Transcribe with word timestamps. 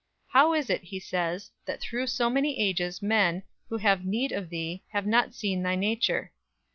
How 0.29 0.55
is 0.55 0.71
it, 0.71 0.81
he 0.85 0.99
says, 0.99 1.51
that 1.67 1.79
through 1.79 2.07
so 2.07 2.27
many 2.27 2.59
ages 2.59 3.03
men, 3.03 3.43
who 3.69 3.77
have 3.77 4.03
need 4.03 4.31
of 4.31 4.49
thee, 4.49 4.81
have 4.93 5.05
not 5.05 5.35
seen 5.35 5.61
thy 5.61 5.75
nature? 5.75 6.31